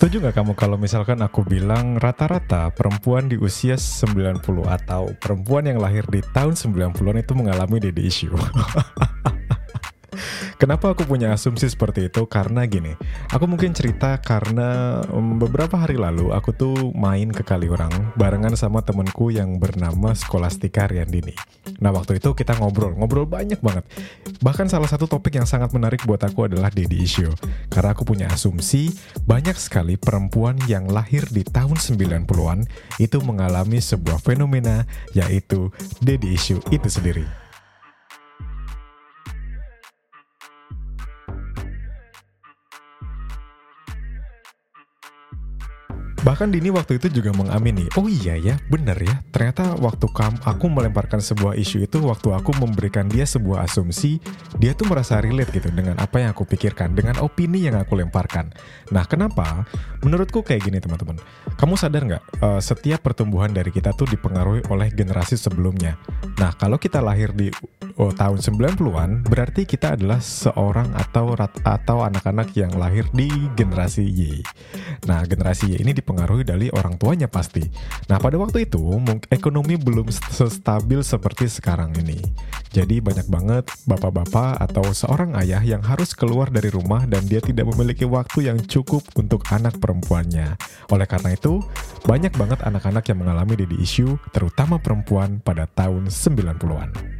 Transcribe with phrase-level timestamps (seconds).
[0.00, 5.76] Setuju nggak kamu kalau misalkan aku bilang rata-rata perempuan di usia 90 atau perempuan yang
[5.76, 8.32] lahir di tahun 90-an itu mengalami DD issue?
[10.60, 12.28] Kenapa aku punya asumsi seperti itu?
[12.28, 12.92] Karena gini,
[13.32, 15.00] aku mungkin cerita karena
[15.40, 21.32] beberapa hari lalu aku tuh main ke Kaliurang barengan sama temenku yang bernama Skolastika Riandini.
[21.80, 23.88] Nah waktu itu kita ngobrol, ngobrol banyak banget.
[24.44, 27.32] Bahkan salah satu topik yang sangat menarik buat aku adalah daddy issue.
[27.72, 28.92] Karena aku punya asumsi
[29.24, 32.68] banyak sekali perempuan yang lahir di tahun 90-an
[33.00, 34.84] itu mengalami sebuah fenomena
[35.16, 35.72] yaitu
[36.04, 37.39] daddy issue itu sendiri.
[46.20, 50.04] Bahkan Dini waktu itu juga mengamini, oh iya ya, bener ya, ternyata waktu
[50.44, 54.20] aku melemparkan sebuah isu itu, waktu aku memberikan dia sebuah asumsi,
[54.60, 58.52] dia tuh merasa relate gitu dengan apa yang aku pikirkan, dengan opini yang aku lemparkan.
[58.92, 59.64] Nah kenapa?
[60.04, 61.16] Menurutku kayak gini teman-teman,
[61.56, 65.96] kamu sadar nggak, uh, setiap pertumbuhan dari kita tuh dipengaruhi oleh generasi sebelumnya.
[66.36, 67.48] Nah kalau kita lahir di
[68.00, 74.40] oh, tahun 90-an, berarti kita adalah seorang atau atau anak-anak yang lahir di generasi Y.
[75.04, 77.60] Nah generasi Y ini dipengaruhi dari orang tuanya pasti.
[78.08, 78.80] Nah pada waktu itu
[79.28, 82.16] ekonomi belum stabil seperti sekarang ini.
[82.72, 87.68] Jadi banyak banget bapak-bapak atau seorang ayah yang harus keluar dari rumah dan dia tidak
[87.74, 90.54] memiliki waktu yang cukup untuk anak perempuannya.
[90.94, 91.58] Oleh karena itu,
[92.06, 97.19] banyak banget anak-anak yang mengalami daddy issue, terutama perempuan pada tahun 90-an.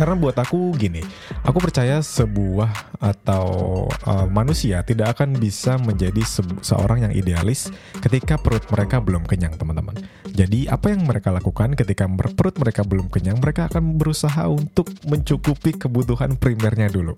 [0.00, 1.04] Karena buat aku gini,
[1.44, 7.68] aku percaya sebuah atau uh, manusia tidak akan bisa menjadi se seorang yang idealis
[8.00, 10.00] ketika perut mereka belum kenyang, teman-teman.
[10.32, 15.76] Jadi apa yang mereka lakukan ketika perut mereka belum kenyang, mereka akan berusaha untuk mencukupi
[15.76, 17.12] kebutuhan primernya dulu.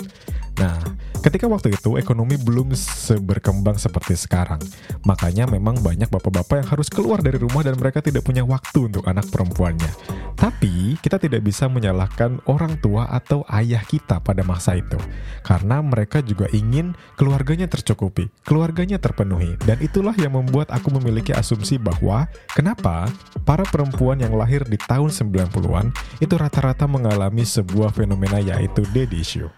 [0.59, 0.77] Nah,
[1.25, 4.61] ketika waktu itu ekonomi belum seberkembang seperti sekarang,
[5.07, 9.07] makanya memang banyak bapak-bapak yang harus keluar dari rumah dan mereka tidak punya waktu untuk
[9.09, 9.89] anak perempuannya.
[10.37, 14.97] Tapi kita tidak bisa menyalahkan orang tua atau ayah kita pada masa itu,
[15.43, 21.77] karena mereka juga ingin keluarganya tercukupi, keluarganya terpenuhi, dan itulah yang membuat aku memiliki asumsi
[21.77, 23.11] bahwa kenapa
[23.43, 29.51] para perempuan yang lahir di tahun 90-an itu rata-rata mengalami sebuah fenomena yaitu daddy issue.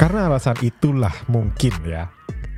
[0.00, 2.08] Karena alasan itulah mungkin ya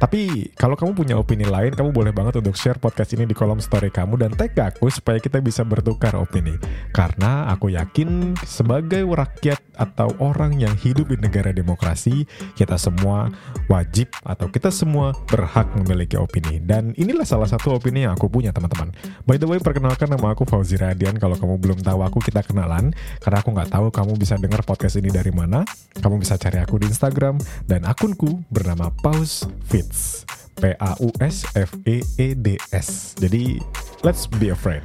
[0.03, 3.63] tapi kalau kamu punya opini lain, kamu boleh banget untuk share podcast ini di kolom
[3.63, 6.59] story kamu dan tag aku supaya kita bisa bertukar opini.
[6.91, 12.27] Karena aku yakin sebagai rakyat atau orang yang hidup di negara demokrasi,
[12.59, 13.31] kita semua
[13.71, 16.59] wajib atau kita semua berhak memiliki opini.
[16.59, 18.91] Dan inilah salah satu opini yang aku punya teman-teman.
[19.23, 21.15] By the way, perkenalkan nama aku Fauzi Radian.
[21.23, 22.91] Kalau kamu belum tahu aku, kita kenalan.
[23.23, 25.63] Karena aku nggak tahu kamu bisa dengar podcast ini dari mana.
[25.95, 27.39] Kamu bisa cari aku di Instagram
[27.71, 29.92] dan akunku bernama Paus Fit.
[30.57, 33.19] P A U S F E E D S.
[33.19, 33.59] Jadi
[34.07, 34.85] let's be a friend.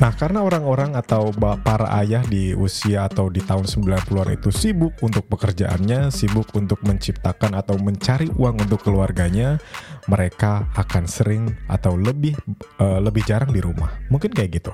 [0.00, 1.28] Nah, karena orang-orang atau
[1.60, 7.52] para ayah di usia atau di tahun 90-an itu sibuk untuk pekerjaannya, sibuk untuk menciptakan
[7.52, 9.60] atau mencari uang untuk keluarganya,
[10.08, 12.32] mereka akan sering atau lebih
[12.80, 13.92] uh, lebih jarang di rumah.
[14.08, 14.72] Mungkin kayak gitu.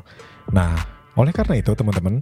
[0.54, 2.20] Nah, oleh karena itu, teman-teman,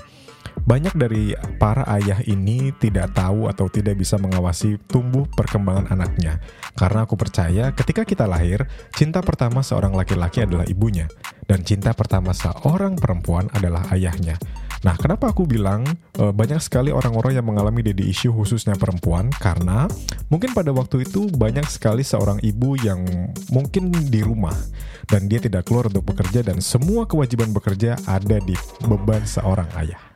[0.62, 6.38] banyak dari para ayah ini tidak tahu atau tidak bisa mengawasi tumbuh perkembangan anaknya.
[6.78, 11.10] Karena aku percaya ketika kita lahir, cinta pertama seorang laki-laki adalah ibunya.
[11.44, 14.38] Dan cinta pertama seorang perempuan adalah ayahnya.
[14.84, 15.88] Nah, kenapa aku bilang
[16.20, 19.32] e, banyak sekali orang-orang yang mengalami daddy issue khususnya perempuan?
[19.32, 19.88] Karena
[20.28, 23.00] mungkin pada waktu itu banyak sekali seorang ibu yang
[23.48, 24.54] mungkin di rumah
[25.08, 28.52] dan dia tidak keluar untuk bekerja dan semua kewajiban bekerja ada di
[28.84, 30.13] beban seorang ayah.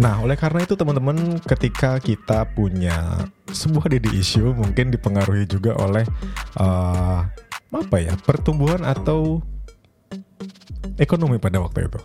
[0.00, 6.08] Nah, oleh karena itu teman-teman, ketika kita punya sebuah daddy issue mungkin dipengaruhi juga oleh
[6.56, 7.28] uh,
[7.68, 9.44] apa ya, pertumbuhan atau
[10.96, 12.00] ekonomi pada waktu itu.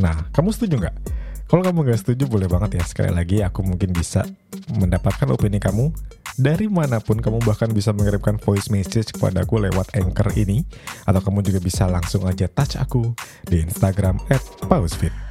[0.00, 0.96] Nah, kamu setuju nggak?
[1.44, 4.24] Kalau kamu nggak setuju boleh banget ya sekali lagi aku mungkin bisa
[4.70, 5.90] mendapatkan opini kamu
[6.38, 10.62] dari mana pun kamu bahkan bisa mengirimkan voice message kepada aku lewat anchor ini
[11.04, 13.12] atau kamu juga bisa langsung aja touch aku
[13.44, 14.22] di Instagram
[14.70, 15.29] @pausfit.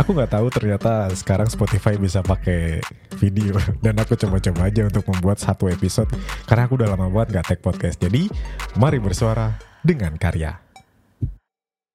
[0.00, 2.80] Aku nggak tahu ternyata sekarang Spotify bisa pakai
[3.20, 6.08] video dan aku coba-coba aja untuk membuat satu episode
[6.48, 8.00] karena aku udah lama banget nggak take podcast.
[8.00, 8.32] Jadi
[8.80, 9.52] mari bersuara
[9.84, 10.69] dengan karya.